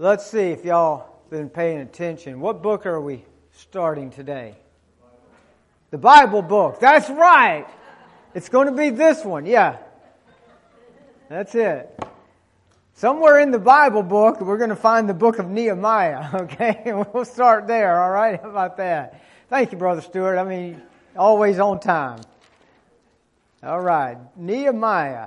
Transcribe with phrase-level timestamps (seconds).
[0.00, 2.38] Let's see if y'all been paying attention.
[2.38, 4.54] What book are we starting today?
[5.90, 6.78] The Bible book.
[6.78, 7.66] That's right.
[8.32, 9.44] It's going to be this one.
[9.44, 9.78] Yeah.
[11.28, 11.98] That's it.
[12.94, 16.80] Somewhere in the Bible book, we're going to find the book of Nehemiah, okay?
[17.12, 18.40] we'll start there, all right?
[18.40, 19.20] How about that?
[19.50, 20.38] Thank you, Brother Stewart.
[20.38, 20.80] I mean,
[21.16, 22.20] always on time.
[23.64, 24.16] All right.
[24.36, 25.26] Nehemiah.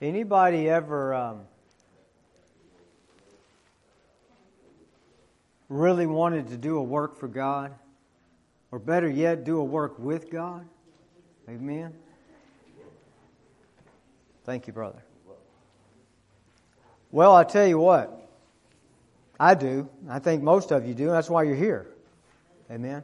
[0.00, 1.40] Anybody ever um,
[5.68, 7.74] really wanted to do a work for God?
[8.70, 10.66] Or better yet, do a work with God?
[11.48, 11.92] Amen?
[14.44, 15.02] Thank you, brother.
[17.10, 18.28] Well, I tell you what,
[19.40, 19.88] I do.
[20.08, 21.06] I think most of you do.
[21.06, 21.86] That's why you're here.
[22.70, 23.02] Amen.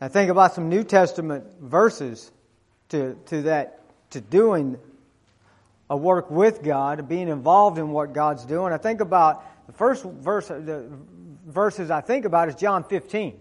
[0.00, 2.32] I think about some New Testament verses
[2.88, 4.78] to, to that, to doing
[5.92, 8.72] a work with God, being involved in what God's doing.
[8.72, 10.90] I think about the first verse, the
[11.46, 13.38] verses I think about is John 15.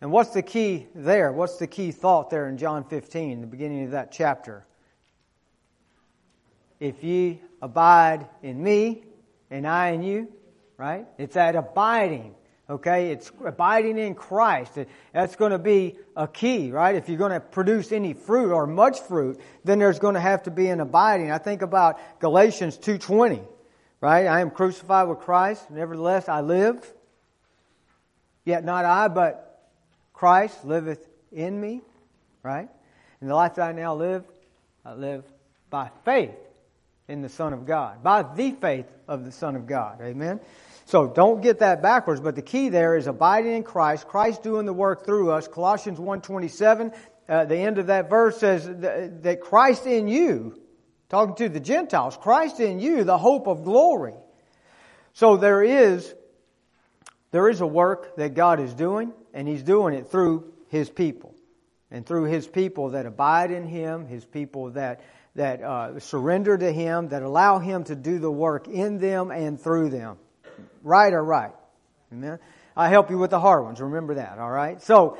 [0.00, 1.30] And what's the key there?
[1.30, 4.66] What's the key thought there in John 15, the beginning of that chapter?
[6.80, 9.04] If ye abide in me
[9.48, 10.26] and I in you,
[10.76, 11.06] right?
[11.18, 12.34] It's that abiding.
[12.70, 14.78] Okay, it's abiding in Christ.
[15.12, 16.94] That's going to be a key, right?
[16.94, 20.44] If you're going to produce any fruit or much fruit, then there's going to have
[20.44, 21.32] to be an abiding.
[21.32, 23.44] I think about Galatians 2:20,
[24.00, 24.24] right?
[24.24, 26.94] I am crucified with Christ, nevertheless I live.
[28.44, 29.68] Yet not I, but
[30.12, 31.82] Christ liveth in me,
[32.44, 32.68] right?
[33.20, 34.22] In the life that I now live,
[34.84, 35.24] I live
[35.70, 36.36] by faith
[37.08, 40.00] in the Son of God, by the faith of the Son of God.
[40.00, 40.38] Amen.
[40.90, 44.66] So don't get that backwards, but the key there is abiding in Christ, Christ doing
[44.66, 45.46] the work through us.
[45.46, 46.92] Colossians 1.27,
[47.28, 50.60] uh, the end of that verse says that Christ in you,
[51.08, 54.14] talking to the Gentiles, Christ in you, the hope of glory.
[55.12, 56.12] So there is,
[57.30, 61.36] there is a work that God is doing, and He's doing it through His people.
[61.92, 65.02] And through His people that abide in Him, His people that,
[65.36, 69.60] that uh, surrender to Him, that allow Him to do the work in them and
[69.60, 70.16] through them
[70.82, 71.52] right are right.
[72.12, 72.38] Amen.
[72.76, 73.80] I help you with the hard ones.
[73.80, 74.38] Remember that.
[74.38, 74.80] All right.
[74.82, 75.18] So,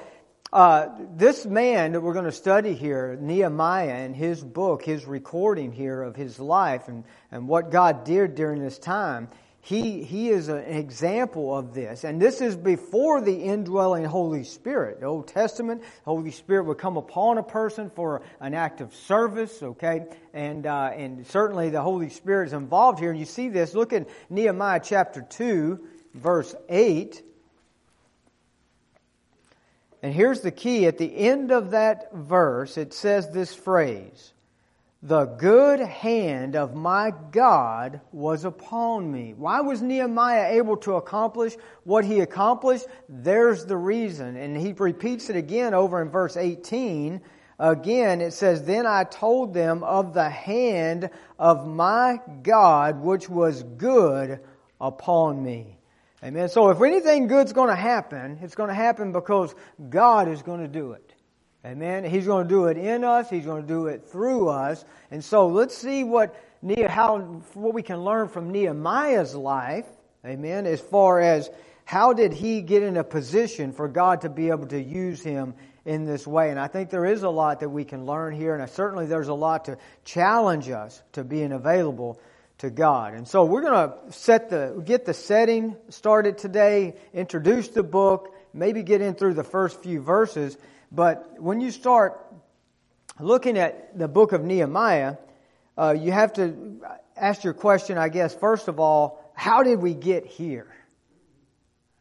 [0.52, 5.70] uh, this man that we're going to study here, Nehemiah, and his book, his recording
[5.70, 9.28] here of his life and, and what God did during this time,
[9.62, 12.04] he, he is an example of this.
[12.04, 15.00] And this is before the indwelling Holy Spirit.
[15.00, 18.94] The Old Testament, the Holy Spirit would come upon a person for an act of
[18.94, 20.06] service, okay?
[20.32, 23.10] And, uh, and certainly the Holy Spirit is involved here.
[23.10, 23.74] And you see this.
[23.74, 25.78] Look at Nehemiah chapter 2,
[26.14, 27.22] verse 8.
[30.02, 30.86] And here's the key.
[30.86, 34.32] At the end of that verse, it says this phrase
[35.02, 39.32] the good hand of my God was upon me.
[39.34, 42.86] Why was Nehemiah able to accomplish what he accomplished?
[43.08, 44.36] There's the reason.
[44.36, 47.22] And he repeats it again over in verse 18.
[47.58, 53.62] Again, it says, Then I told them of the hand of my God, which was
[53.62, 54.40] good
[54.78, 55.78] upon me.
[56.22, 56.50] Amen.
[56.50, 59.54] So if anything good's going to happen, it's going to happen because
[59.88, 61.09] God is going to do it.
[61.64, 62.04] Amen.
[62.04, 63.28] He's going to do it in us.
[63.28, 64.82] He's going to do it through us.
[65.10, 66.34] And so let's see what
[66.88, 67.18] how
[67.54, 69.86] what we can learn from Nehemiah's life.
[70.24, 70.66] Amen.
[70.66, 71.50] As far as
[71.84, 75.54] how did he get in a position for God to be able to use him
[75.84, 76.50] in this way?
[76.50, 79.28] And I think there is a lot that we can learn here, and certainly there's
[79.28, 82.20] a lot to challenge us to being available
[82.58, 83.14] to God.
[83.14, 88.34] And so we're going to set the get the setting started today, introduce the book,
[88.54, 90.56] maybe get in through the first few verses.
[90.92, 92.20] But when you start
[93.18, 95.16] looking at the book of Nehemiah,
[95.78, 96.80] uh, you have to
[97.16, 100.66] ask your question, I guess, first of all, how did we get here?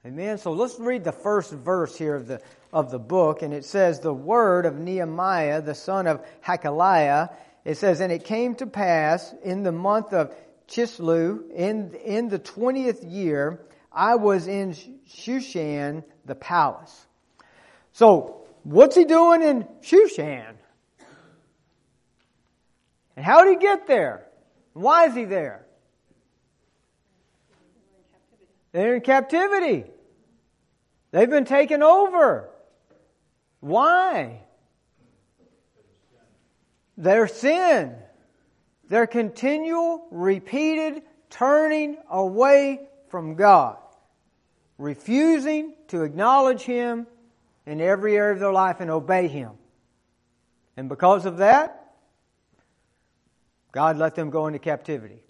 [0.06, 0.38] Amen.
[0.38, 2.42] So let's read the first verse here of the,
[2.72, 7.34] of the book, and it says, The word of Nehemiah, the son of Hachaliah,
[7.66, 10.34] it says, And it came to pass in the month of
[10.68, 13.60] Chisleu, in, in the twentieth year,
[13.92, 14.76] I was in
[15.08, 17.08] Shushan, the palace.
[17.92, 20.56] So, what's he doing in Shushan?
[23.16, 24.26] And how did he get there?
[24.74, 25.66] Why is he there?
[28.72, 29.86] They're in captivity.
[31.12, 32.50] They've been taken over.
[33.60, 34.42] Why?
[36.98, 37.96] Their sin.
[38.88, 43.78] Their continual, repeated turning away from God.
[44.78, 47.06] Refusing to acknowledge Him
[47.70, 49.52] in every area of their life and obey Him.
[50.76, 51.94] And because of that,
[53.72, 55.22] God let them go into captivity.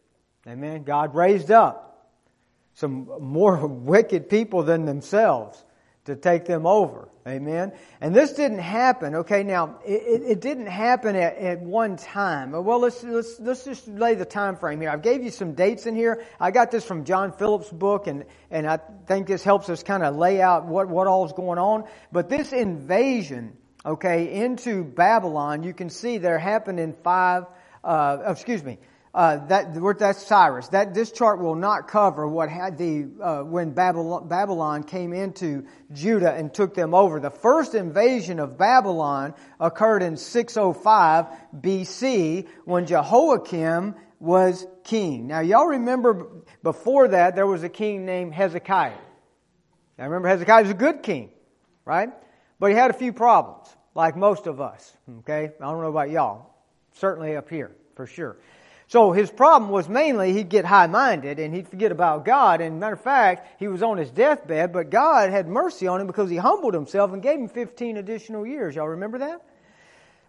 [0.47, 0.83] Amen.
[0.83, 2.09] God raised up
[2.75, 5.61] some more wicked people than themselves
[6.09, 7.09] to take them over.
[7.27, 7.73] Amen.
[8.01, 9.15] And this didn't happen.
[9.15, 12.51] Okay, now it, it didn't happen at, at, one time.
[12.51, 14.89] Well, let's let's let's just lay the time frame here.
[14.89, 16.23] I gave you some dates in here.
[16.39, 20.03] I got this from John Phillips' book, and and I think this helps us kind
[20.03, 21.85] of lay out what what all's going on.
[22.11, 27.45] But this invasion, okay, into Babylon, you can see there happened in five.
[27.83, 28.77] Uh, excuse me,
[29.13, 30.67] uh, that that's Cyrus.
[30.69, 35.65] That this chart will not cover what had the uh, when Babylon, Babylon came into
[35.91, 37.19] Judah and took them over.
[37.19, 41.25] The first invasion of Babylon occurred in 605
[41.55, 45.27] BC when Jehoiakim was king.
[45.27, 46.27] Now y'all remember
[46.61, 48.97] before that there was a king named Hezekiah.
[49.97, 51.31] Now remember Hezekiah was a good king,
[51.83, 52.09] right?
[52.59, 54.93] But he had a few problems, like most of us.
[55.19, 56.53] Okay, I don't know about y'all.
[56.93, 58.37] Certainly up here for sure.
[58.89, 62.59] So his problem was mainly he'd get high-minded and he'd forget about God.
[62.59, 66.07] And matter of fact, he was on his deathbed, but God had mercy on him
[66.07, 68.75] because he humbled himself and gave him 15 additional years.
[68.75, 69.43] Y'all remember that?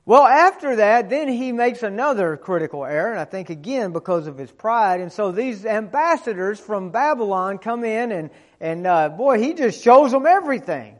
[0.04, 4.36] Well, after that, then he makes another critical error, and I think again because of
[4.36, 5.00] his pride.
[5.00, 8.30] And so these ambassadors from Babylon come in, and
[8.60, 10.96] and uh, boy, he just shows them everything,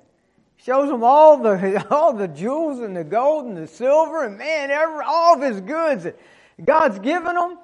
[0.56, 4.70] shows them all the all the jewels and the gold and the silver, and man,
[4.70, 6.06] every, all of his goods.
[6.64, 7.58] God's given them.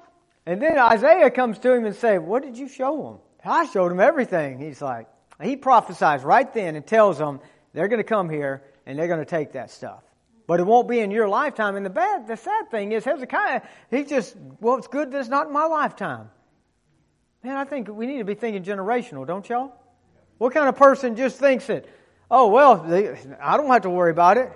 [0.45, 3.19] And then Isaiah comes to him and say, what did you show them?
[3.43, 4.59] I showed him everything.
[4.59, 5.07] He's like,
[5.41, 7.39] he prophesies right then and tells them
[7.73, 10.03] they're going to come here and they're going to take that stuff.
[10.47, 11.75] But it won't be in your lifetime.
[11.75, 13.61] And the bad, the sad thing is Hezekiah,
[13.91, 16.29] he just, well, it's good that it's not in my lifetime.
[17.43, 19.73] Man, I think we need to be thinking generational, don't y'all?
[20.37, 21.89] What kind of person just thinks it?
[22.31, 24.51] Oh, well, they, I don't have to worry about it.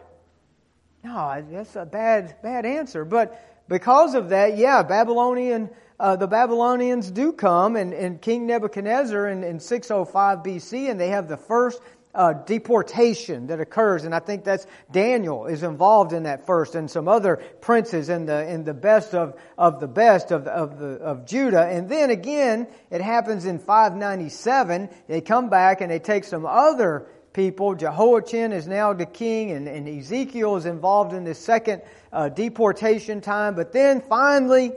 [1.03, 3.05] No, that's a bad, bad answer.
[3.05, 9.29] But because of that, yeah, Babylonian, uh, the Babylonians do come and, and King Nebuchadnezzar
[9.29, 11.81] in, in 605 BC and they have the first
[12.13, 16.91] uh, deportation that occurs, and I think that's Daniel is involved in that first, and
[16.91, 20.95] some other princes in the in the best of of the best of of the
[20.95, 24.89] of Judah, and then again it happens in 597.
[25.07, 27.75] They come back and they take some other people.
[27.75, 31.81] Jehoiachin is now the king, and, and Ezekiel is involved in this second
[32.11, 33.55] uh, deportation time.
[33.55, 34.73] But then finally,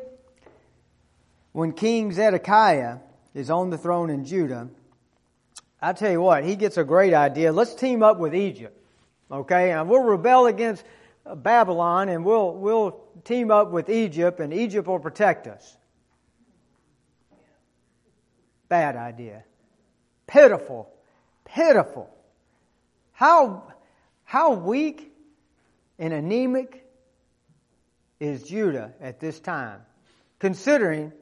[1.53, 2.99] when King Zedekiah
[3.35, 4.69] is on the throne in Judah,
[5.81, 7.53] I tell you what, he gets a great idea.
[7.53, 8.81] Let's team up with Egypt.
[9.31, 10.85] Okay, and we'll rebel against
[11.25, 15.77] Babylon and we'll, we'll team up with Egypt and Egypt will protect us.
[18.69, 19.45] Bad idea.
[20.27, 20.91] Pitiful.
[21.45, 22.14] Pitiful.
[23.15, 23.73] How,
[24.25, 25.13] how weak
[25.99, 26.85] and anemic
[28.21, 29.81] is Judah at this time,
[30.39, 31.13] considering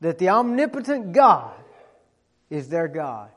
[0.00, 1.54] that the omnipotent God
[2.50, 3.30] is their God.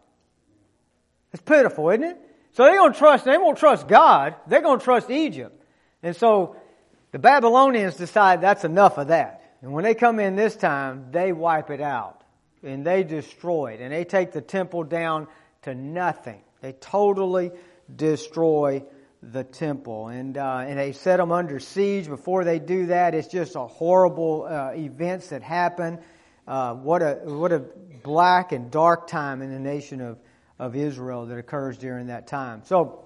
[1.33, 2.17] It's pitiful, isn't it?
[2.53, 5.63] So they're going to trust, they won't trust God, they're going to trust Egypt.
[6.03, 6.55] And so
[7.11, 9.55] the Babylonians decide that's enough of that.
[9.61, 12.23] And when they come in this time, they wipe it out.
[12.63, 13.81] And they destroy it.
[13.81, 15.27] And they take the temple down
[15.63, 16.41] to nothing.
[16.61, 17.51] They totally
[17.95, 18.83] destroy
[19.21, 20.07] the temple.
[20.07, 22.07] And, uh, and they set them under siege.
[22.07, 25.99] Before they do that, it's just a horrible uh, events that happen.
[26.47, 27.59] Uh, what a what a
[28.04, 30.18] black and dark time in the nation of,
[30.57, 32.63] of Israel that occurs during that time.
[32.66, 33.06] So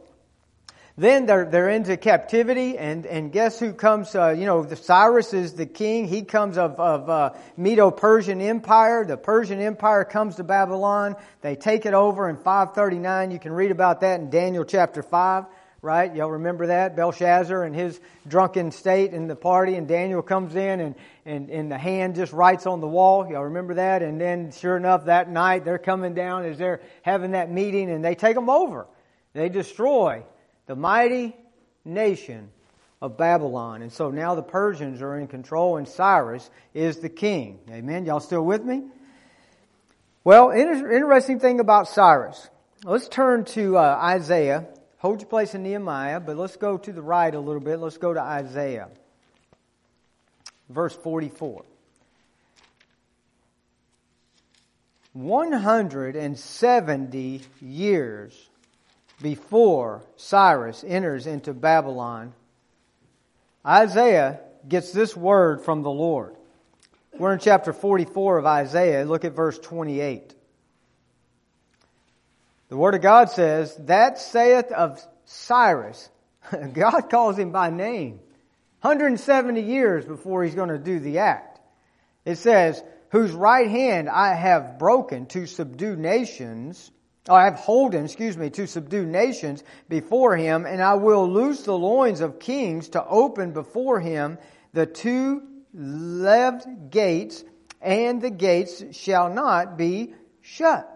[0.95, 4.13] then they're, they're into captivity, and, and guess who comes?
[4.13, 6.07] Uh, you know, the Cyrus is the king.
[6.07, 9.03] He comes of, of uh, Medo-Persian Empire.
[9.03, 11.15] The Persian Empire comes to Babylon.
[11.41, 13.31] They take it over in 539.
[13.31, 15.45] You can read about that in Daniel chapter 5
[15.81, 16.15] right?
[16.15, 16.95] Y'all remember that?
[16.95, 20.95] Belshazzar and his drunken state in the party, and Daniel comes in and,
[21.25, 23.29] and, and the hand just writes on the wall.
[23.29, 24.01] Y'all remember that?
[24.01, 28.01] And then, sure enough, that night they're coming down as they're having that meeting and
[28.03, 28.87] they take them over.
[29.33, 30.23] They destroy
[30.65, 31.35] the mighty
[31.85, 32.49] nation
[33.01, 33.81] of Babylon.
[33.81, 37.59] And so now the Persians are in control and Cyrus is the king.
[37.69, 38.05] Amen.
[38.05, 38.83] Y'all still with me?
[40.23, 42.49] Well, interesting thing about Cyrus.
[42.85, 44.67] Let's turn to uh, Isaiah.
[44.99, 47.79] Hold your place in Nehemiah, but let's go to the right a little bit.
[47.79, 48.87] Let's go to Isaiah.
[50.69, 51.65] Verse 44.
[55.11, 58.49] 170 years
[59.21, 62.33] before Cyrus enters into Babylon,
[63.65, 66.35] Isaiah gets this word from the Lord.
[67.17, 69.05] We're in chapter 44 of Isaiah.
[69.05, 70.33] Look at verse 28.
[72.69, 76.09] The Word of God says, That saith of Cyrus.
[76.73, 78.19] God calls him by name.
[78.81, 81.59] 170 years before he's going to do the act.
[82.25, 82.81] It says,
[83.13, 86.89] whose right hand I have broken to subdue nations,
[87.29, 91.63] or I have holden, excuse me, to subdue nations before him, and I will loose
[91.63, 94.37] the loins of kings to open before him
[94.73, 95.41] the two
[95.73, 97.43] leved gates,
[97.81, 100.89] and the gates shall not be shut.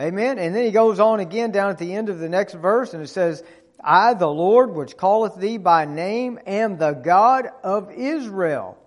[0.00, 0.38] Amen.
[0.38, 3.02] And then he goes on again down at the end of the next verse, and
[3.02, 3.42] it says,
[3.82, 8.78] I, the Lord, which calleth thee by name, am the God of Israel.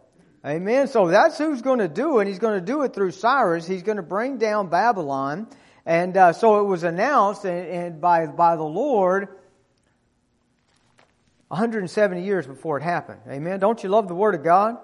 [0.46, 0.88] Amen.
[0.88, 2.28] So that's who's going to do it.
[2.28, 3.68] He's going to do it through Cyrus.
[3.68, 5.48] He's going to bring down Babylon.
[5.88, 9.30] And uh, so it was announced and, and, by, by the Lord
[11.48, 13.22] 170 years before it happened.
[13.30, 13.62] Amen.
[13.62, 14.78] Don't you love the Word of God?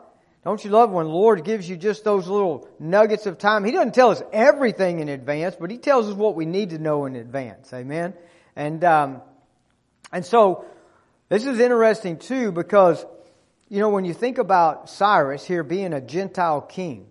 [0.45, 3.65] Don't you love when the Lord gives you just those little nuggets of time?
[3.65, 6.77] He doesn't tell us everything in advance, but He tells us what we need to
[6.77, 7.73] know in advance.
[7.73, 8.13] Amen.
[8.55, 9.21] And um,
[10.13, 10.63] and so
[11.27, 13.05] this is interesting too because
[13.67, 17.07] you know, when you think about Cyrus here being a Gentile king,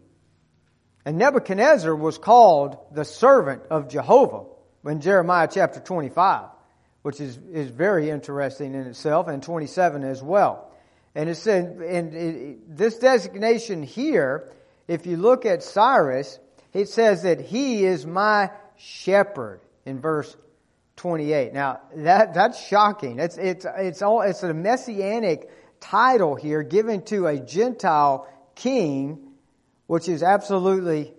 [1.05, 4.45] and Nebuchadnezzar was called the servant of Jehovah
[4.87, 6.47] in Jeremiah chapter 25,
[7.03, 10.71] which is, is very interesting in itself, and 27 as well.
[11.15, 14.51] And it said, and it, this designation here,
[14.89, 16.39] if you look at Cyrus,
[16.73, 20.37] it says that he is my shepherd in verse
[20.97, 21.53] 28.
[21.53, 23.19] Now, that, that's shocking.
[23.19, 29.22] It's, it's, it's all, it's a messianic title here given to a Gentile king,
[29.93, 31.13] which is absolutely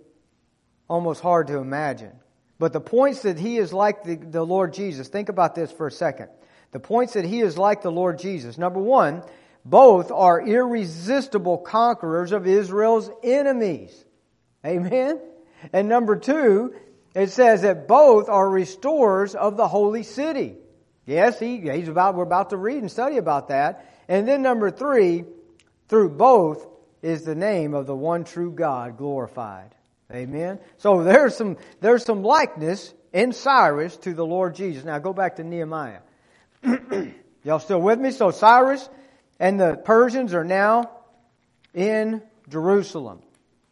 [0.90, 2.12] almost hard to imagine.
[2.58, 5.86] But the points that he is like the, the Lord Jesus, think about this for
[5.86, 6.30] a second.
[6.72, 8.58] The points that he is like the Lord Jesus.
[8.58, 9.22] Number one,
[9.64, 13.94] both are irresistible conquerors of Israel's enemies.
[14.66, 15.22] Amen?
[15.72, 16.74] And number two,
[17.14, 20.56] it says that both are restorers of the holy city.
[21.06, 23.88] Yes, he, he's about, we're about to read and study about that.
[24.08, 25.26] And then number three,
[25.90, 26.66] through both
[27.04, 29.76] is the name of the one true God glorified.
[30.12, 30.60] Amen.
[30.78, 34.84] So there's some, there's some likeness in Cyrus to the Lord Jesus.
[34.84, 36.00] Now go back to Nehemiah.
[37.44, 38.12] Y'all still with me?
[38.12, 38.90] So Cyrus
[39.40, 40.90] and the Persians are now
[41.74, 43.22] in Jerusalem.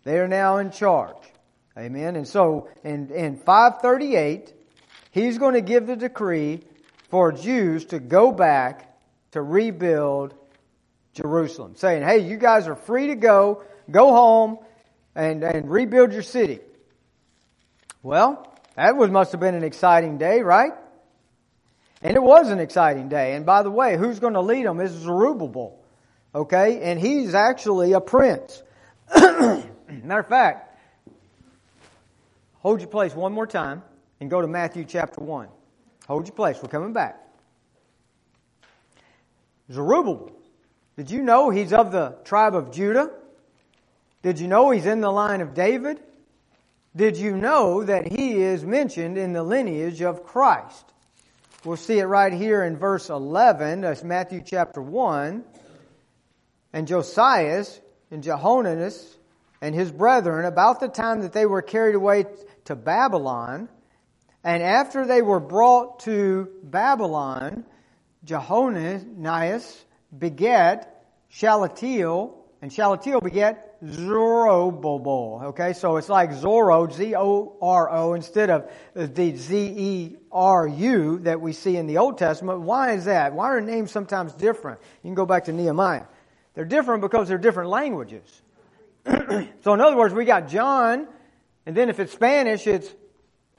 [0.03, 1.15] They are now in charge.
[1.77, 2.17] Amen.
[2.17, 4.53] And so in, in 538,
[5.11, 6.61] he's going to give the decree
[7.09, 8.93] for Jews to go back
[9.31, 10.33] to rebuild
[11.13, 14.59] Jerusalem, saying, hey, you guys are free to go, go home
[15.15, 16.59] and, and rebuild your city.
[18.01, 20.71] Well, that was, must have been an exciting day, right?
[22.01, 23.35] And it was an exciting day.
[23.35, 25.79] And by the way, who's going to lead them is Zerubbabel.
[26.33, 26.81] Okay?
[26.81, 28.63] And he's actually a prince.
[29.15, 29.65] Matter
[30.07, 30.79] of fact,
[32.59, 33.83] hold your place one more time
[34.19, 35.47] and go to Matthew chapter 1.
[36.07, 36.57] Hold your place.
[36.61, 37.19] We're coming back.
[39.71, 40.31] Zerubbabel.
[40.97, 43.11] Did you know he's of the tribe of Judah?
[44.21, 45.99] Did you know he's in the line of David?
[46.95, 50.85] Did you know that he is mentioned in the lineage of Christ?
[51.63, 53.81] We'll see it right here in verse 11.
[53.81, 55.43] That's Matthew chapter 1.
[56.73, 57.79] And Josias
[58.09, 59.15] and Jechonias
[59.61, 62.25] and his brethren, about the time that they were carried away
[62.65, 63.69] to Babylon,
[64.43, 67.63] and after they were brought to Babylon,
[68.25, 69.75] Jechonias
[70.17, 75.43] beget Shalatiel, and Shalatiel beget Zorobabel.
[75.45, 81.97] Okay, so it's like Zorro, Z-O-R-O, instead of the Z-E-R-U that we see in the
[81.97, 82.61] Old Testament.
[82.61, 83.33] Why is that?
[83.33, 84.79] Why are names sometimes different?
[85.01, 86.05] You can go back to Nehemiah.
[86.53, 88.41] They're different because they're different languages.
[89.05, 91.07] so in other words, we got John,
[91.65, 92.93] and then if it's Spanish, it's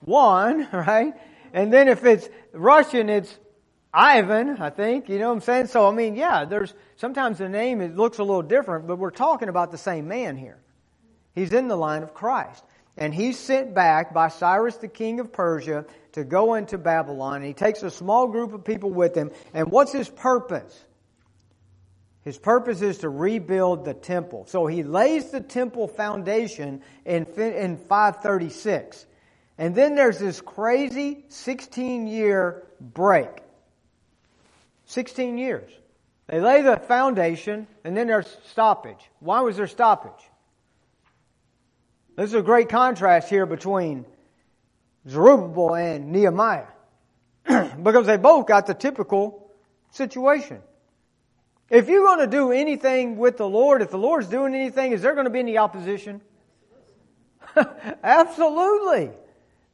[0.02, 1.14] Juan, right?
[1.52, 3.38] And then if it's Russian, it's
[3.94, 5.08] Ivan, I think.
[5.08, 5.66] You know what I'm saying?
[5.66, 9.10] So, I mean, yeah, there's sometimes the name it looks a little different, but we're
[9.10, 10.58] talking about the same man here.
[11.34, 12.64] He's in the line of Christ.
[12.96, 17.36] And he's sent back by Cyrus the king of Persia to go into Babylon.
[17.36, 19.30] And he takes a small group of people with him.
[19.54, 20.78] And what's his purpose?
[22.22, 24.46] His purpose is to rebuild the temple.
[24.46, 29.06] So he lays the temple foundation in, in 536.
[29.58, 33.41] And then there's this crazy 16 year break.
[34.92, 35.70] 16 years.
[36.26, 39.10] They lay the foundation and then there's stoppage.
[39.20, 40.22] Why was there stoppage?
[42.16, 44.04] This is a great contrast here between
[45.08, 46.66] Zerubbabel and Nehemiah.
[47.82, 49.50] because they both got the typical
[49.90, 50.60] situation.
[51.70, 55.00] If you're going to do anything with the Lord, if the Lord's doing anything, is
[55.00, 56.20] there going to be any opposition?
[58.04, 59.10] Absolutely.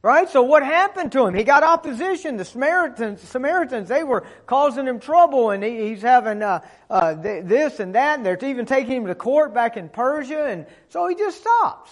[0.01, 0.29] Right?
[0.29, 1.33] So what happened to him?
[1.33, 2.37] He got opposition.
[2.37, 7.43] The Samaritans, Samaritans, they were causing him trouble and he, he's having, uh, uh, th-
[7.45, 11.05] this and that and they're even taking him to court back in Persia and so
[11.07, 11.91] he just stops.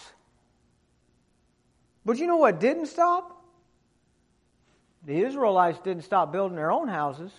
[2.05, 3.43] But you know what didn't stop?
[5.05, 7.31] The Israelites didn't stop building their own houses.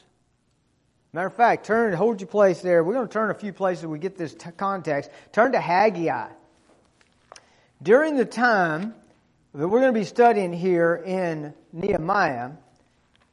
[1.15, 2.85] Matter of fact, turn, hold your place there.
[2.85, 5.11] We're going to turn a few places we get this t- context.
[5.33, 6.29] Turn to Haggai.
[7.83, 8.95] During the time
[9.59, 12.53] that we're going to be studying here in Nehemiah,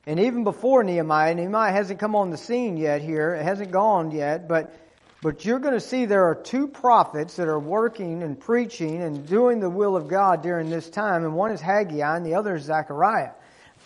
[0.08, 4.10] and even before Nehemiah, Nehemiah hasn't come on the scene yet here, it hasn't gone
[4.10, 4.76] yet, but,
[5.22, 9.28] but you're going to see there are two prophets that are working and preaching and
[9.28, 12.56] doing the will of God during this time, and one is Haggai and the other
[12.56, 13.34] is Zechariah.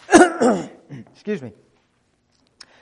[1.12, 1.52] Excuse me.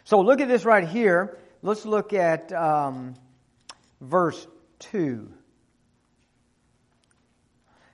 [0.03, 1.35] So look at this right here.
[1.63, 3.15] Let's look at um,
[4.01, 4.45] verse
[4.79, 5.33] 2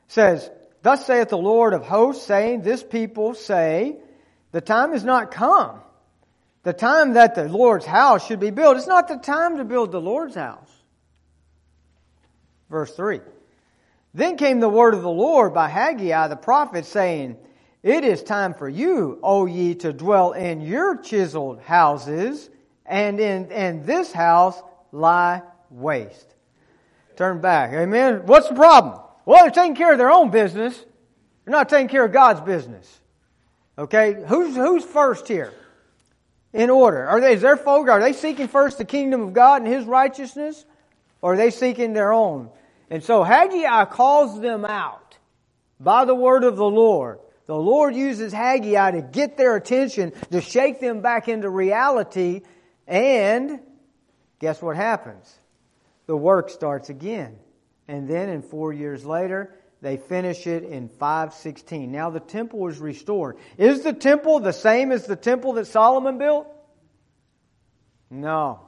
[0.09, 0.51] says,
[0.83, 3.95] Thus saith the Lord of hosts, saying, This people say,
[4.51, 5.79] The time is not come.
[6.63, 8.77] The time that the Lord's house should be built.
[8.77, 10.69] It's not the time to build the Lord's house.
[12.69, 13.21] Verse 3.
[14.13, 17.37] Then came the word of the Lord by Haggai the prophet, saying,
[17.81, 22.49] It is time for you, O ye, to dwell in your chiseled houses,
[22.85, 24.61] and in and this house
[24.91, 26.35] lie waste.
[27.15, 27.71] Turn back.
[27.71, 28.25] Amen.
[28.25, 28.99] What's the problem?
[29.25, 30.77] Well, they're taking care of their own business.
[31.45, 32.99] They're not taking care of God's business.
[33.77, 34.23] Okay?
[34.27, 35.53] Who's, who's first here?
[36.51, 37.07] In order.
[37.07, 39.85] Are they, is their folk, are they seeking first the kingdom of God and His
[39.85, 40.65] righteousness?
[41.21, 42.49] Or are they seeking their own?
[42.89, 45.17] And so Haggai calls them out
[45.79, 47.19] by the word of the Lord.
[47.45, 52.41] The Lord uses Haggai to get their attention, to shake them back into reality,
[52.87, 53.59] and
[54.39, 55.33] guess what happens?
[56.05, 57.37] The work starts again.
[57.87, 61.91] And then in four years later, they finish it in 516.
[61.91, 63.37] Now the temple was restored.
[63.57, 66.47] Is the temple the same as the temple that Solomon built?
[68.09, 68.61] No.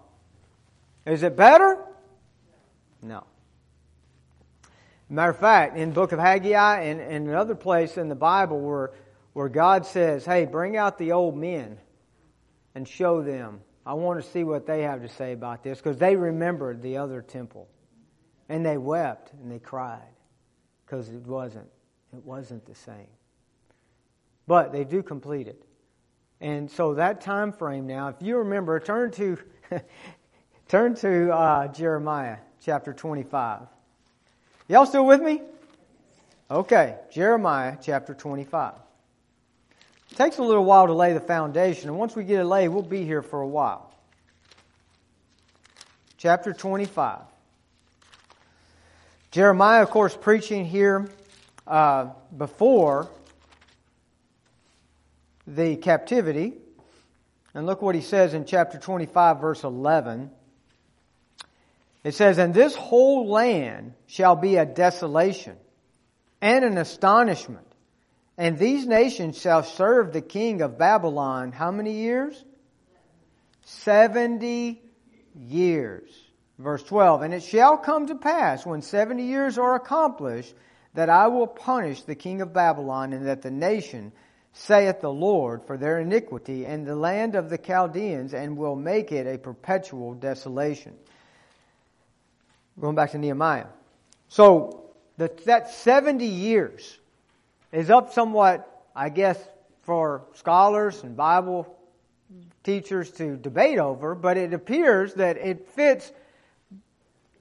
[1.05, 1.77] Is it better?
[3.01, 3.23] No.
[5.07, 8.91] Matter of fact, in book of Haggai and, and another place in the Bible where,
[9.33, 11.77] where God says, hey, bring out the old men
[12.73, 13.61] and show them.
[13.85, 16.97] I want to see what they have to say about this because they remembered the
[16.97, 17.69] other temple.
[18.49, 20.01] And they wept and they cried
[20.85, 21.67] because it wasn't
[22.13, 23.07] it wasn't the same.
[24.47, 25.61] But they do complete it.
[26.39, 29.37] And so that time frame now, if you remember, turn to
[30.67, 33.61] turn to uh, Jeremiah chapter 25.
[34.67, 35.41] Y'all still with me?
[36.49, 38.73] Okay, Jeremiah chapter 25.
[40.11, 42.67] It takes a little while to lay the foundation, and once we get it laid,
[42.67, 43.93] we'll be here for a while.
[46.17, 47.19] Chapter 25.
[49.35, 51.09] Jeremiah, of course, preaching here
[51.67, 53.09] uh, before
[55.45, 56.53] the captivity.
[57.53, 60.31] And look what he says in chapter 25, verse 11.
[62.05, 65.57] It says, And this whole land shall be a desolation
[66.39, 67.67] and an astonishment.
[68.37, 72.41] And these nations shall serve the king of Babylon how many years?
[73.65, 74.81] 70
[75.37, 76.24] years.
[76.57, 80.53] Verse 12, And it shall come to pass when 70 years are accomplished
[80.93, 84.13] that I will punish the king of Babylon and that the nation,
[84.53, 89.11] saith the Lord, for their iniquity and the land of the Chaldeans and will make
[89.11, 90.93] it a perpetual desolation.
[92.79, 93.67] Going back to Nehemiah.
[94.29, 94.85] So,
[95.17, 96.97] the, that 70 years
[97.71, 99.37] is up somewhat, I guess,
[99.83, 101.77] for scholars and Bible
[102.63, 106.11] teachers to debate over, but it appears that it fits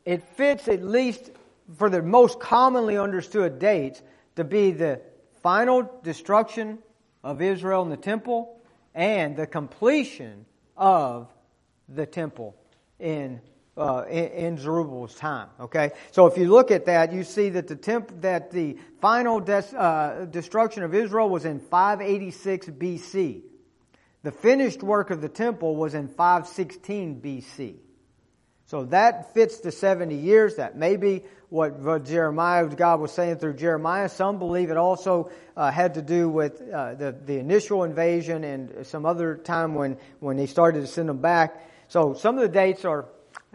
[0.04, 1.30] it fits at least
[1.76, 4.02] for the most commonly understood dates
[4.36, 5.00] to be the
[5.42, 6.78] final destruction
[7.22, 8.60] of Israel and the temple
[8.94, 10.44] and the completion
[10.76, 11.32] of
[11.88, 12.54] the temple
[12.98, 13.40] in
[13.76, 15.48] uh, in, in, Zerubbabel's time.
[15.58, 19.40] Okay, so if you look at that, you see that the temp, that the final
[19.40, 23.42] des, uh, destruction of Israel was in 586 BC.
[24.22, 27.74] The finished work of the temple was in 516 BC.
[28.66, 30.56] So that fits the 70 years.
[30.56, 34.08] That may be what, Jeremiah, God was saying through Jeremiah.
[34.08, 38.86] Some believe it also uh, had to do with uh, the, the initial invasion and
[38.86, 41.62] some other time when, when he started to send them back.
[41.88, 43.06] So some of the dates are,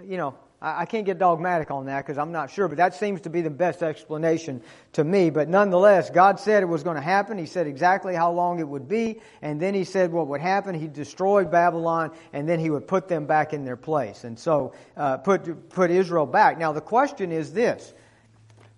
[0.03, 3.21] you know, I, can't get dogmatic on that because I'm not sure, but that seems
[3.21, 4.61] to be the best explanation
[4.93, 5.29] to me.
[5.29, 7.37] But nonetheless, God said it was going to happen.
[7.37, 10.75] He said exactly how long it would be, and then He said what would happen.
[10.75, 14.73] He destroyed Babylon, and then He would put them back in their place, and so
[14.97, 16.57] uh, put put Israel back.
[16.57, 17.93] Now the question is this: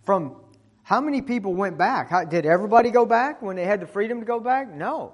[0.04, 0.36] from
[0.84, 2.10] How many people went back?
[2.10, 4.72] How, did everybody go back when they had the freedom to go back?
[4.72, 5.13] No.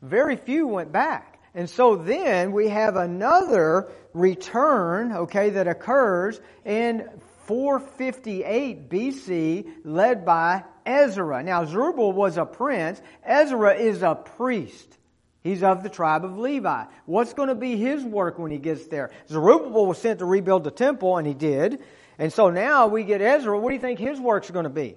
[0.00, 1.40] Very few went back.
[1.54, 7.08] And so then we have another return, okay, that occurs in
[7.46, 11.42] 458 BC, led by Ezra.
[11.42, 13.00] Now, Zerubbabel was a prince.
[13.24, 14.98] Ezra is a priest.
[15.42, 16.84] He's of the tribe of Levi.
[17.06, 19.10] What's going to be his work when he gets there?
[19.28, 21.82] Zerubbabel was sent to rebuild the temple, and he did.
[22.18, 23.58] And so now we get Ezra.
[23.58, 24.96] What do you think his work's going to be?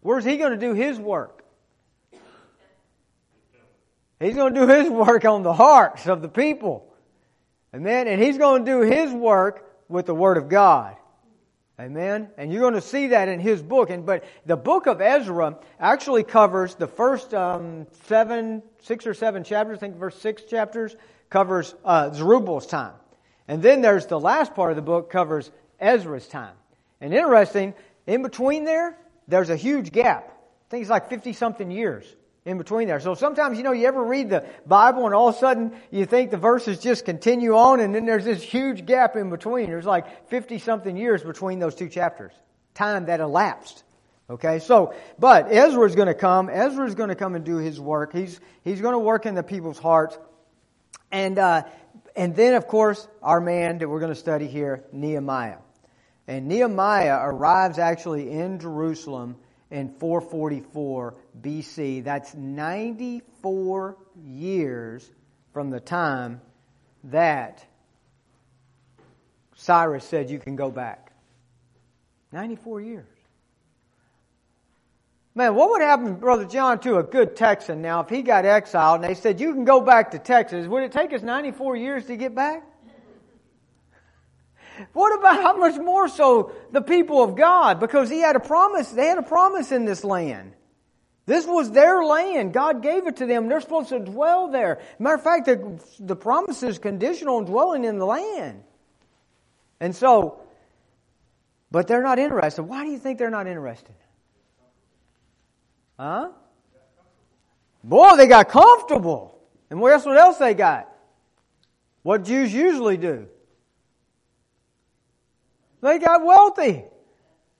[0.00, 1.44] Where's he going to do his work?
[4.20, 6.87] He's going to do his work on the hearts of the people.
[7.74, 8.08] Amen.
[8.08, 10.96] And he's going to do his work with the Word of God.
[11.80, 12.28] Amen.
[12.36, 13.90] And you're going to see that in his book.
[13.90, 19.44] And but the book of Ezra actually covers the first um, seven, six or seven
[19.44, 19.78] chapters.
[19.78, 20.96] I think verse six chapters
[21.30, 22.94] covers uh, Zerubbabel's time,
[23.46, 26.54] and then there's the last part of the book covers Ezra's time.
[27.00, 27.74] And interesting,
[28.08, 30.24] in between there, there's a huge gap.
[30.26, 32.12] I think it's like fifty something years
[32.48, 32.98] in between there.
[32.98, 36.06] So sometimes, you know, you ever read the Bible and all of a sudden you
[36.06, 39.66] think the verses just continue on and then there's this huge gap in between.
[39.66, 42.32] There's like 50 something years between those two chapters.
[42.72, 43.84] Time that elapsed.
[44.30, 46.48] Okay, so, but Ezra is going to come.
[46.50, 48.14] Ezra is going to come and do his work.
[48.14, 50.18] He's, he's to work in the people's hearts.
[51.10, 51.64] And, uh,
[52.16, 55.58] and then, of course, our man that we're to study here, Nehemiah.
[56.26, 59.36] And Nehemiah arrives actually in Jerusalem
[59.70, 62.04] in 444 BC.
[62.04, 65.08] That's 94 years
[65.52, 66.40] from the time
[67.04, 67.64] that
[69.54, 71.12] Cyrus said you can go back.
[72.32, 73.06] 94 years.
[75.34, 79.02] Man, what would happen, Brother John, to a good Texan now if he got exiled
[79.02, 80.66] and they said you can go back to Texas?
[80.66, 82.67] Would it take us 94 years to get back?
[84.92, 87.80] What about how much more so the people of God?
[87.80, 90.52] Because he had a promise, they had a promise in this land.
[91.26, 92.54] This was their land.
[92.54, 93.48] God gave it to them.
[93.48, 94.80] They're supposed to dwell there.
[94.98, 98.62] Matter of fact, the, the promise is conditional on dwelling in the land.
[99.78, 100.40] And so,
[101.70, 102.62] but they're not interested.
[102.62, 103.94] Why do you think they're not interested?
[106.00, 106.30] Huh?
[107.84, 109.38] Boy, they got comfortable.
[109.70, 110.88] And guess what else they got?
[112.02, 113.28] What Jews usually do.
[115.80, 116.84] They got wealthy.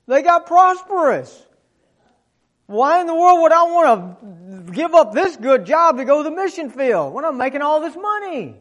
[0.07, 1.47] They got prosperous.
[2.67, 6.23] Why in the world would I want to give up this good job to go
[6.23, 8.57] to the mission field when I'm making all this money?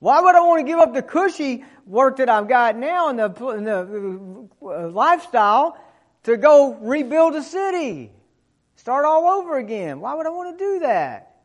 [0.00, 3.18] Why would I want to give up the cushy work that I've got now and
[3.18, 5.78] the, in the uh, lifestyle
[6.24, 8.12] to go rebuild a city?
[8.76, 10.00] Start all over again.
[10.00, 11.36] Why would I want to do that?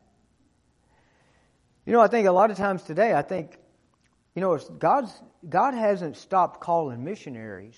[1.84, 3.58] You know, I think a lot of times today, I think
[4.34, 5.12] you know, God's,
[5.48, 7.76] God hasn't stopped calling missionaries.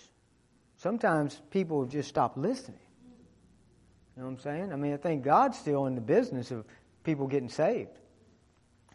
[0.77, 2.79] Sometimes people just stop listening.
[4.16, 4.73] You know what I'm saying?
[4.73, 6.64] I mean, I think God's still in the business of
[7.05, 7.99] people getting saved.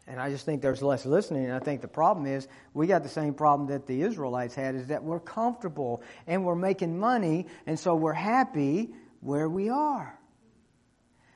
[0.07, 1.45] And I just think there's less listening.
[1.45, 4.73] And I think the problem is we got the same problem that the Israelites had
[4.73, 8.89] is that we're comfortable and we're making money, and so we're happy
[9.21, 10.17] where we are.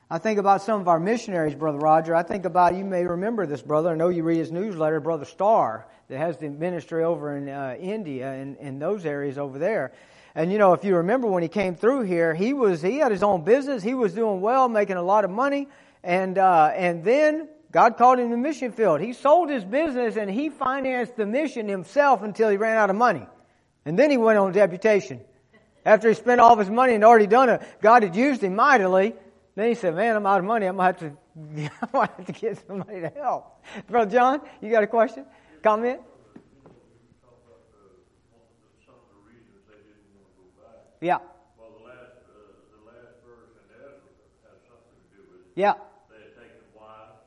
[0.08, 2.14] I think about some of our missionaries, Brother Roger.
[2.14, 3.90] I think about, you may remember this brother.
[3.90, 7.74] I know you read his newsletter, Brother Starr that has the ministry over in uh,
[7.80, 9.90] India and in those areas over there.
[10.36, 13.10] And you know, if you remember when he came through here, he was he had
[13.10, 13.82] his own business.
[13.82, 15.66] He was doing well, making a lot of money,
[16.04, 19.00] and uh, and then God called him to the mission field.
[19.00, 22.96] He sold his business and he financed the mission himself until he ran out of
[22.96, 23.26] money,
[23.84, 25.20] and then he went on deputation.
[25.84, 28.54] After he spent all of his money and already done it, God had used him
[28.54, 29.14] mightily.
[29.56, 30.66] Then he said, "Man, I'm out of money.
[30.66, 34.84] I'm have to, I'm gonna have to get somebody to help." Brother John, you got
[34.84, 35.24] a question?
[35.62, 36.00] Comment?
[41.00, 41.18] Yeah.
[41.58, 44.00] Well, the last, uh, the last verse in Ezra
[44.48, 45.52] has something to do with it.
[45.54, 45.74] Yeah.
[46.08, 47.20] They had taken wives,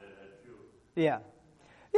[0.00, 0.66] they had children.
[0.96, 1.18] Yeah.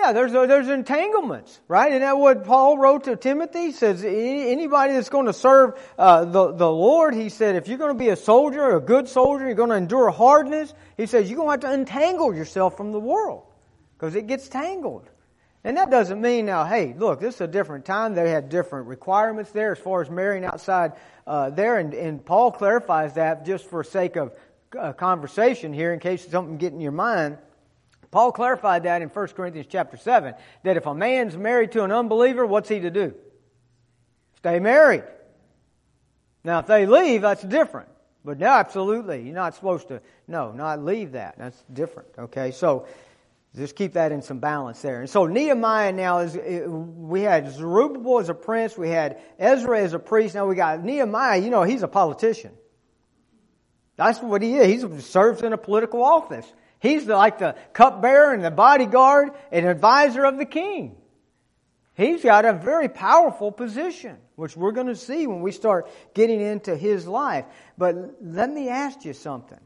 [0.01, 1.93] Yeah, there's there's entanglements, right?
[1.93, 6.25] And that what Paul wrote to Timothy he says anybody that's going to serve uh,
[6.25, 9.47] the the Lord, he said, if you're going to be a soldier, a good soldier,
[9.47, 10.73] you're going to endure hardness.
[10.97, 13.43] He says you're going to have to untangle yourself from the world
[13.97, 15.09] because it gets tangled.
[15.65, 18.15] And that doesn't mean now, hey, look, this is a different time.
[18.15, 20.93] They had different requirements there as far as marrying outside
[21.27, 21.79] uh, there.
[21.79, 24.33] And, and, Paul clarifies that just for sake of
[24.79, 27.39] uh, conversation here, in case something get in your mind.
[28.11, 31.93] Paul clarified that in 1 Corinthians chapter 7, that if a man's married to an
[31.93, 33.15] unbeliever, what's he to do?
[34.37, 35.05] Stay married.
[36.45, 37.89] Now, if they leave, that's different.
[38.25, 41.37] But no, absolutely, you're not supposed to, no, not leave that.
[41.39, 42.51] That's different, okay?
[42.51, 42.87] So,
[43.57, 45.01] Just keep that in some balance there.
[45.01, 49.81] And so Nehemiah now is, uh, we had Zerubbabel as a prince, we had Ezra
[49.81, 52.53] as a priest, now we got Nehemiah, you know, he's a politician.
[53.97, 54.83] That's what he is.
[54.83, 56.47] He serves in a political office.
[56.81, 60.97] He's like the cupbearer and the bodyguard and advisor of the king.
[61.95, 66.41] He's got a very powerful position, which we're going to see when we start getting
[66.41, 67.45] into his life.
[67.77, 69.59] But let me ask you something.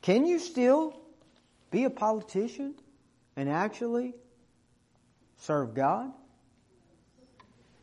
[0.00, 0.98] Can you still
[1.70, 2.74] be a politician
[3.36, 4.14] and actually
[5.36, 6.10] serve God?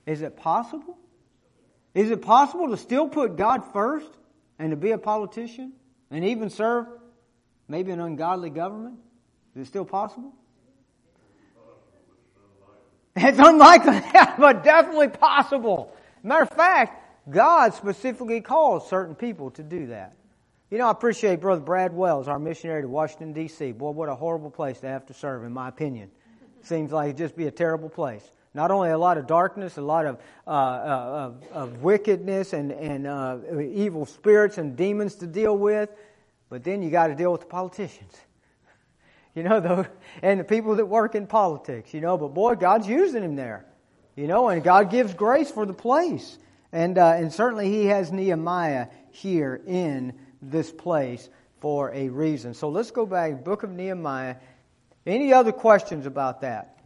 [0.08, 0.98] Is it possible?
[1.94, 4.10] Is it possible to still put God first
[4.58, 5.74] and to be a politician
[6.10, 6.88] and even serve
[7.72, 9.00] maybe an ungodly government?
[9.56, 10.34] Is it still possible?
[13.16, 14.02] It's unlikely,
[14.38, 15.94] but definitely possible.
[16.22, 20.16] Matter of fact, God specifically calls certain people to do that.
[20.70, 23.72] You know, I appreciate Brother Brad Wells, our missionary to Washington, D.C.
[23.74, 26.10] Boy, what a horrible place to have to serve, in my opinion.
[26.64, 28.32] Seems like it'd just be a terrible place.
[28.54, 32.72] Not only a lot of darkness, a lot of, uh, uh, of, of, wickedness and,
[32.72, 35.90] and uh, evil spirits and demons to deal with,
[36.52, 38.14] but then you got to deal with the politicians.
[39.36, 39.90] you know, the,
[40.22, 43.66] and the people that work in politics, you know, but boy, God's using him there,
[44.18, 46.38] you know, and God gives grace for the place.
[46.74, 51.30] And, uh, and certainly he has Nehemiah here in this place
[51.62, 52.54] for a reason.
[52.54, 54.36] So let's go back, book of Nehemiah.
[55.06, 56.80] Any other questions about that?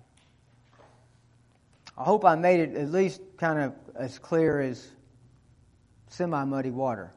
[1.98, 4.88] I hope I made it at least kind of as clear as
[6.10, 7.15] semi muddy water.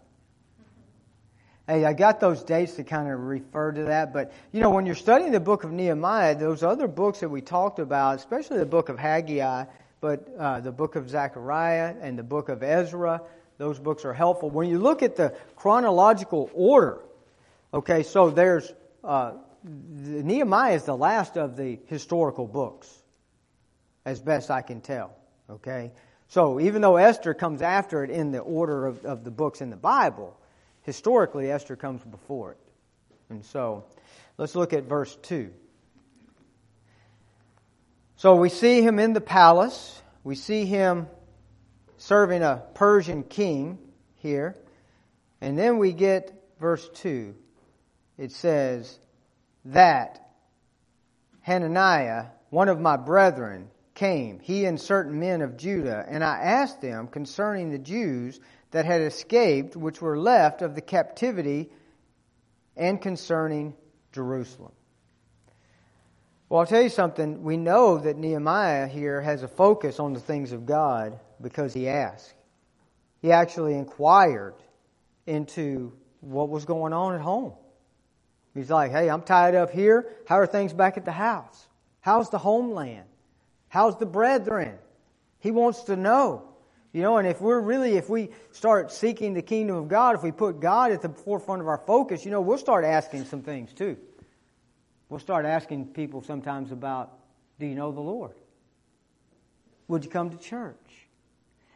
[1.68, 4.86] Hey, I got those dates to kind of refer to that, but you know, when
[4.86, 8.64] you're studying the book of Nehemiah, those other books that we talked about, especially the
[8.64, 9.66] book of Haggai,
[10.00, 13.20] but uh, the book of Zechariah and the book of Ezra,
[13.58, 14.48] those books are helpful.
[14.48, 17.00] When you look at the chronological order,
[17.74, 18.72] okay, so there's
[19.04, 22.90] uh, Nehemiah is the last of the historical books,
[24.06, 25.14] as best I can tell.
[25.50, 25.92] Okay,
[26.28, 29.68] so even though Esther comes after it in the order of, of the books in
[29.68, 30.37] the Bible,
[30.88, 32.58] historically, Esther comes before it.
[33.28, 33.84] And so,
[34.38, 35.52] let's look at verse 2.
[38.16, 40.00] So we see him in the palace.
[40.24, 41.06] We see him
[41.98, 43.78] serving a Persian king
[44.14, 44.56] here.
[45.42, 47.34] And then we get verse 2.
[48.16, 48.98] It says,
[49.66, 50.26] That
[51.42, 56.80] Hananiah, one of my brethren, came, he and certain men of Judah, and I asked
[56.80, 61.70] them concerning the Jews that had escaped, which were left of the captivity,
[62.76, 63.74] and concerning
[64.12, 64.72] Jerusalem.
[66.48, 67.42] Well, I'll tell you something.
[67.42, 71.88] We know that Nehemiah here has a focus on the things of God because he
[71.88, 72.32] asked.
[73.20, 74.54] He actually inquired
[75.26, 77.52] into what was going on at home.
[78.54, 80.06] He's like, hey, I'm tied up here.
[80.26, 81.66] How are things back at the house?
[82.00, 83.04] How's the homeland?
[83.68, 84.78] How's the brethren?
[85.40, 86.47] He wants to know.
[86.92, 90.22] You know, and if we're really, if we start seeking the kingdom of God, if
[90.22, 93.42] we put God at the forefront of our focus, you know, we'll start asking some
[93.42, 93.98] things too.
[95.08, 97.12] We'll start asking people sometimes about,
[97.58, 98.36] do you know the Lord?
[99.88, 100.76] Would you come to church?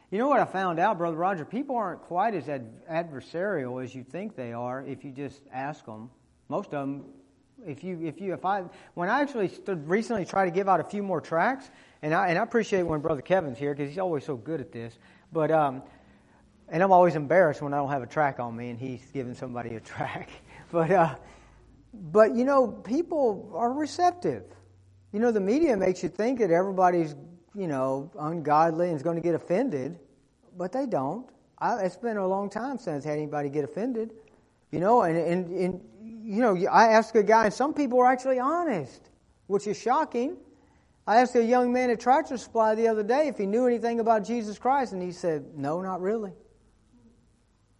[0.09, 1.45] You know what I found out, Brother Roger?
[1.45, 5.83] People aren't quite as ad- adversarial as you think they are if you just ask
[5.85, 6.11] them.
[6.49, 7.05] Most of them,
[7.65, 10.83] if you, if you, if I, when I actually recently tried to give out a
[10.83, 11.69] few more tracts,
[12.03, 14.71] and I, and I appreciate when Brother Kevin's here because he's always so good at
[14.71, 14.99] this,
[15.31, 15.81] but, um,
[16.69, 19.33] and I'm always embarrassed when I don't have a track on me and he's giving
[19.33, 20.29] somebody a track.
[20.71, 21.15] but, uh,
[22.11, 24.43] but you know, people are receptive.
[25.11, 27.15] You know, the media makes you think that everybody's
[27.55, 29.99] you know, ungodly and is going to get offended,
[30.57, 31.29] but they don't.
[31.59, 34.11] I, it's been a long time since I had anybody get offended,
[34.71, 38.07] you know, and, and, and, you know, I ask a guy, and some people are
[38.07, 39.09] actually honest,
[39.47, 40.37] which is shocking.
[41.05, 43.99] I asked a young man at Tractor Supply the other day if he knew anything
[43.99, 46.31] about Jesus Christ, and he said, no, not really.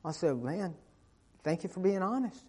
[0.03, 0.75] I said, man,
[1.43, 2.43] thank you for being honest.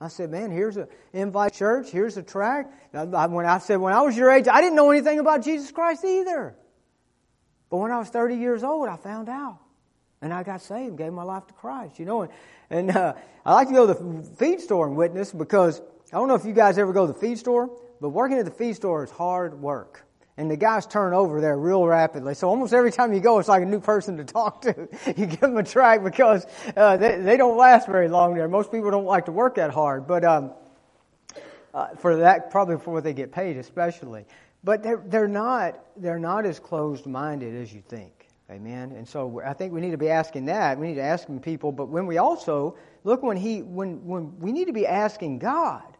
[0.00, 1.90] I said, man, here's a invite church.
[1.90, 2.72] Here's a tract.
[2.92, 6.04] When I said, when I was your age, I didn't know anything about Jesus Christ
[6.04, 6.56] either.
[7.68, 9.58] But when I was 30 years old, I found out.
[10.22, 12.22] And I got saved, gave my life to Christ, you know.
[12.22, 12.32] And,
[12.70, 15.80] and uh, I like to go to the feed store and witness because
[16.12, 18.44] I don't know if you guys ever go to the feed store, but working at
[18.44, 20.04] the feed store is hard work
[20.38, 22.32] and the guys turn over there real rapidly.
[22.32, 24.88] So almost every time you go, it's like a new person to talk to.
[25.16, 28.48] you give them a track because uh, they, they don't last very long there.
[28.48, 30.52] Most people don't like to work that hard, but um,
[31.74, 34.24] uh, for that, probably for what they get paid, especially.
[34.64, 38.28] But they're they're not they're not as closed minded as you think.
[38.50, 38.92] Amen.
[38.92, 40.78] And so I think we need to be asking that.
[40.78, 44.52] We need to ask people, but when we also look when he when when we
[44.52, 45.97] need to be asking God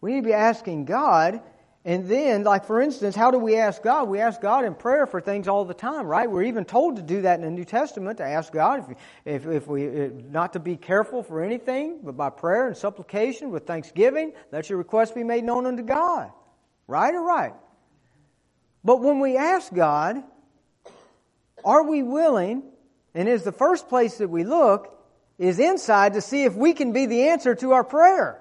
[0.00, 1.40] We need to be asking God.
[1.84, 4.08] And then, like for instance, how do we ask God?
[4.08, 6.30] We ask God in prayer for things all the time, right?
[6.30, 8.80] We're even told to do that in the New Testament to ask God
[9.24, 12.76] if, if, if we uh, not to be careful for anything, but by prayer and
[12.76, 16.30] supplication with thanksgiving, let your requests be made known unto God.
[16.86, 17.54] Right or right?
[18.84, 20.22] But when we ask God,
[21.64, 22.62] are we willing?
[23.14, 24.94] And is the first place that we look
[25.38, 28.40] is inside to see if we can be the answer to our prayer.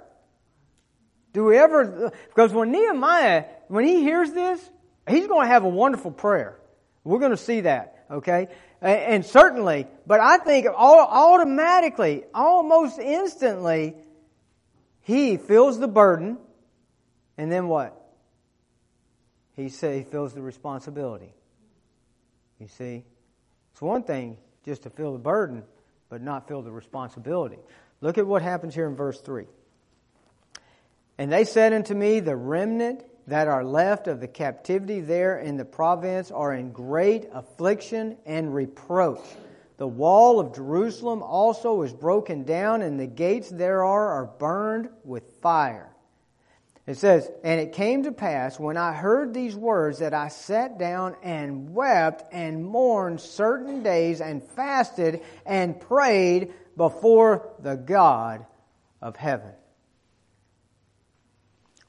[1.38, 4.60] Do we ever, because when Nehemiah, when he hears this,
[5.08, 6.58] he's going to have a wonderful prayer.
[7.04, 8.48] We're going to see that, okay?
[8.82, 13.94] And certainly, but I think automatically, almost instantly,
[15.02, 16.40] he feels the burden,
[17.38, 17.96] and then what?
[19.56, 21.36] He say he feels the responsibility.
[22.60, 23.06] You see,
[23.74, 25.62] it's one thing just to feel the burden,
[26.10, 27.60] but not feel the responsibility.
[28.02, 29.46] Look at what happens here in verse 3.
[31.18, 35.58] And they said unto me, The remnant that are left of the captivity there in
[35.58, 39.24] the province are in great affliction and reproach.
[39.78, 45.24] The wall of Jerusalem also is broken down, and the gates thereof are burned with
[45.42, 45.90] fire.
[46.88, 50.80] It says, And it came to pass when I heard these words that I sat
[50.80, 58.46] down and wept and mourned certain days and fasted and prayed before the God
[59.02, 59.52] of heaven.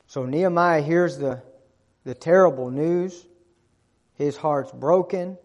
[0.08, 1.42] So Nehemiah hears the,
[2.04, 3.26] the terrible news.
[4.14, 5.38] His heart's broken.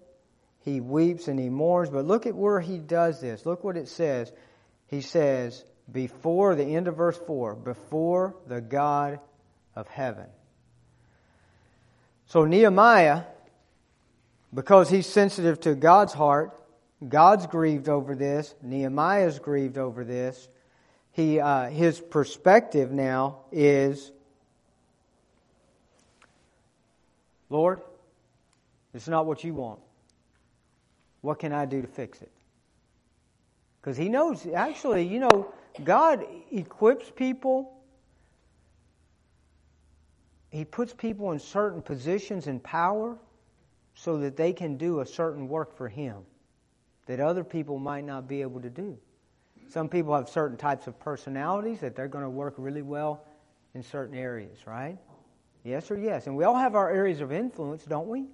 [0.63, 1.89] He weeps and he mourns.
[1.89, 3.45] But look at where he does this.
[3.45, 4.31] Look what it says.
[4.87, 9.19] He says, before the end of verse 4, before the God
[9.75, 10.27] of heaven.
[12.27, 13.23] So Nehemiah,
[14.53, 16.57] because he's sensitive to God's heart,
[17.05, 18.55] God's grieved over this.
[18.61, 20.47] Nehemiah's grieved over this.
[21.11, 24.11] He, uh, his perspective now is,
[27.53, 27.81] Lord,
[28.93, 29.79] it's not what you want.
[31.21, 32.31] What can I do to fix it?
[33.79, 37.73] Because he knows, actually, you know, God equips people
[40.53, 43.17] he puts people in certain positions and power
[43.95, 46.17] so that they can do a certain work for Him
[47.07, 48.95] that other people might not be able to do.
[49.67, 53.25] Some people have certain types of personalities that they're going to work really well
[53.73, 54.99] in certain areas, right?
[55.63, 56.27] Yes or yes.
[56.27, 58.25] And we all have our areas of influence, don't we?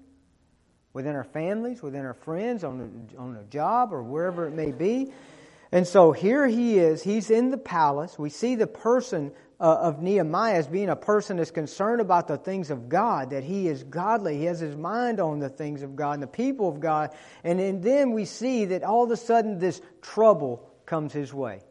[0.94, 4.72] Within our families, within our friends, on a, on a job, or wherever it may
[4.72, 5.12] be.
[5.72, 7.04] And so here he is.
[7.04, 8.18] He's in the palace.
[8.18, 12.38] We see the person uh, of Nehemiah as being a person that's concerned about the
[12.38, 14.38] things of God, that he is godly.
[14.38, 17.12] He has his mind on the things of God and the people of God.
[17.44, 21.62] And, and then we see that all of a sudden this trouble comes his way.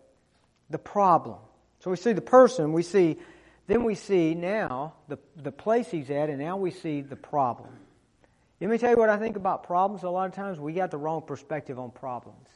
[0.71, 1.39] The problem.
[1.81, 3.17] So we see the person, we see,
[3.69, 7.71] then we see now the, the place he's at, and now we see the problem.
[8.61, 10.03] Let me tell you what I think about problems.
[10.03, 12.49] A lot of times we got the wrong perspective on problems.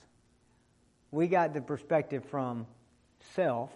[1.12, 2.66] We got the perspective from
[3.36, 3.70] self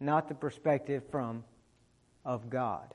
[0.00, 1.44] not the perspective from
[2.24, 2.94] of God.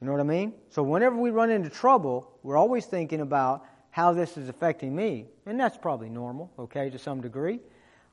[0.00, 0.52] You know what I mean?
[0.70, 5.26] So whenever we run into trouble, we're always thinking about how this is affecting me.
[5.46, 7.60] And that's probably normal, okay, to some degree.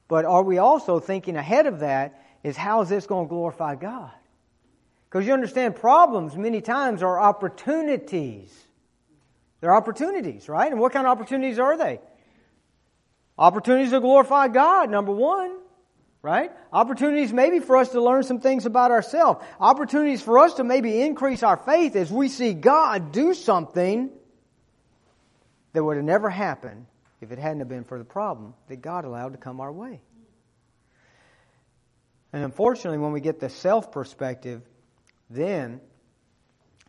[0.08, 3.76] But are we also thinking ahead of that is how is this going to glorify
[3.76, 4.12] God?
[5.10, 8.56] Because you understand, problems many times are opportunities.
[9.62, 10.72] They're opportunities, right?
[10.72, 12.00] And what kind of opportunities are they?
[13.38, 15.56] Opportunities to glorify God, number one
[16.22, 16.52] right?
[16.74, 19.44] Opportunities maybe for us to learn some things about ourselves.
[19.60, 24.10] Opportunities for us to maybe increase our faith as we see God do something
[25.74, 26.86] that would have never happened
[27.22, 30.02] if it hadn't been for the problem that God allowed to come our way.
[32.32, 34.62] And unfortunately, when we get the self perspective,
[35.30, 35.82] then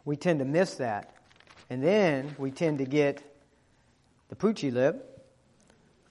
[0.05, 1.15] we tend to miss that.
[1.69, 3.23] And then we tend to get
[4.29, 5.25] the poochy lip,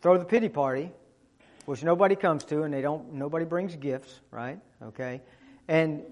[0.02, 0.92] throw the pity party,
[1.66, 4.60] which nobody comes to and they don't nobody brings gifts, right?
[4.82, 5.22] Okay?
[5.68, 6.04] And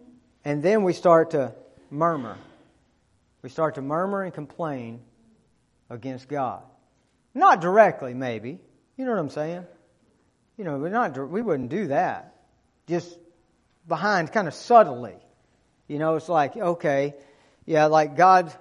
[0.46, 1.54] and then we start to
[1.90, 2.38] murmur.
[3.42, 5.02] We start to murmur and complain
[5.90, 6.64] against God.
[7.34, 8.60] Not directly maybe.
[8.98, 9.66] You know what I'm saying?
[10.58, 12.37] You know, we're not we wouldn't do that.
[12.88, 13.18] Just
[13.88, 15.16] behind kind of subtly.
[15.88, 17.16] You know, it's like, okay,
[17.66, 18.54] yeah, like God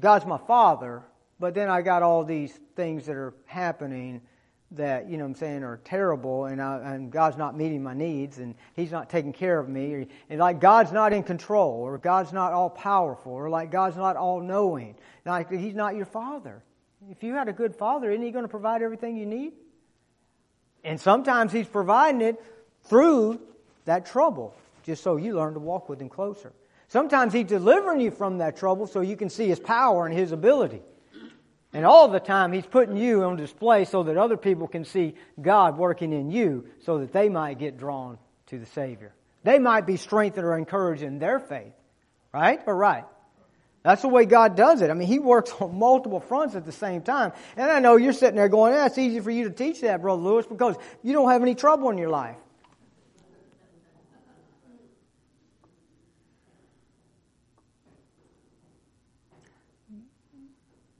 [0.00, 1.02] God's my father,
[1.38, 4.22] but then I got all these things that are happening
[4.72, 8.38] that you know I'm saying are terrible and I, and God's not meeting my needs
[8.38, 11.98] and he's not taking care of me or, and like God's not in control or
[11.98, 14.94] God's not all powerful or like God's not all knowing.
[15.24, 16.62] Like he's not your father.
[17.10, 19.52] If you had a good father isn't he going to provide everything you need?
[20.84, 22.42] And sometimes he's providing it
[22.84, 23.40] through
[23.90, 26.52] that trouble just so you learn to walk with Him closer.
[26.88, 30.32] Sometimes He's delivering you from that trouble so you can see His power and His
[30.32, 30.80] ability.
[31.72, 35.14] And all the time, He's putting you on display so that other people can see
[35.40, 39.12] God working in you so that they might get drawn to the Savior.
[39.42, 41.72] They might be strengthened or encouraged in their faith.
[42.32, 43.04] Right or right?
[43.82, 44.90] That's the way God does it.
[44.90, 47.32] I mean, He works on multiple fronts at the same time.
[47.56, 50.00] And I know you're sitting there going, yeah, it's easy for you to teach that,
[50.00, 52.36] Brother Lewis, because you don't have any trouble in your life.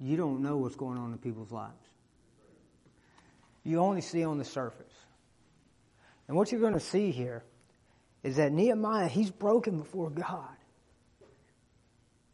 [0.00, 1.74] You don't know what's going on in people's lives.
[3.64, 4.92] You only see on the surface.
[6.26, 7.44] And what you're going to see here
[8.22, 10.56] is that Nehemiah, he's broken before God.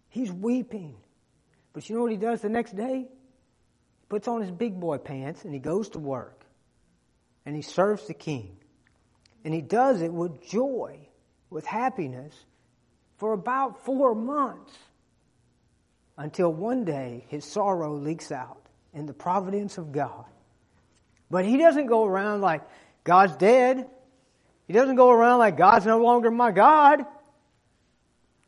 [0.08, 0.96] He's weeping.
[1.72, 3.08] But you know what he does the next day?
[3.08, 6.44] He puts on his big boy pants and he goes to work.
[7.44, 8.56] And he serves the king.
[9.44, 11.08] And he does it with joy,
[11.50, 12.34] with happiness,
[13.18, 14.72] for about four months.
[16.16, 20.24] Until one day his sorrow leaks out in the providence of God.
[21.30, 22.62] But he doesn't go around like
[23.04, 23.86] God's dead.
[24.66, 27.04] He doesn't go around like God's no longer my God.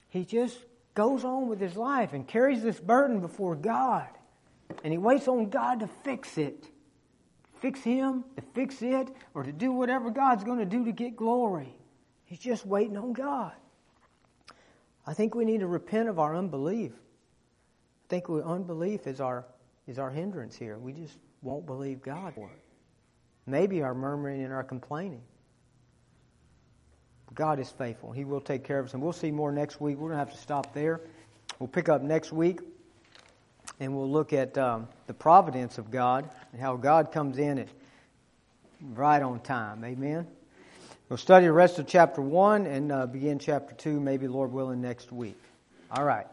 [0.08, 0.58] He just
[0.94, 4.08] goes on with his life and carries this burden before God.
[4.82, 6.66] And he waits on God to fix it.
[7.60, 11.16] Fix him, to fix it, or to do whatever God's going to do to get
[11.16, 11.74] glory.
[12.24, 13.52] He's just waiting on God.
[15.06, 16.92] I think we need to repent of our unbelief.
[18.08, 19.44] Think unbelief is our,
[19.86, 20.78] is our hindrance here.
[20.78, 22.34] We just won't believe God.
[23.46, 25.22] Maybe our murmuring and our complaining.
[27.34, 28.12] God is faithful.
[28.12, 28.94] He will take care of us.
[28.94, 29.96] And we'll see more next week.
[29.96, 31.00] We're going to have to stop there.
[31.58, 32.60] We'll pick up next week
[33.80, 37.68] and we'll look at um, the providence of God and how God comes in at
[38.94, 39.84] right on time.
[39.84, 40.26] Amen.
[41.08, 44.80] We'll study the rest of chapter 1 and uh, begin chapter 2, maybe, Lord willing,
[44.80, 45.38] next week.
[45.90, 46.26] All right.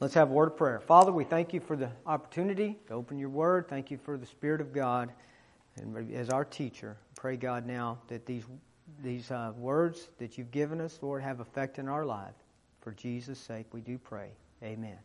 [0.00, 0.78] Let's have a word of prayer.
[0.78, 3.66] Father, we thank you for the opportunity to open your word.
[3.68, 5.10] Thank you for the Spirit of God
[5.76, 6.96] and as our teacher.
[7.16, 8.44] Pray, God, now that these
[9.02, 12.34] these uh, words that you've given us, Lord, have effect in our life.
[12.80, 14.30] For Jesus' sake, we do pray.
[14.62, 14.96] Amen.